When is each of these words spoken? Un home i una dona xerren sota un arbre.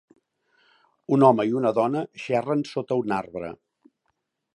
Un 1.17 1.25
home 1.27 1.45
i 1.51 1.53
una 1.59 1.71
dona 1.79 2.01
xerren 2.23 2.65
sota 2.71 2.97
un 3.03 3.15
arbre. 3.19 3.51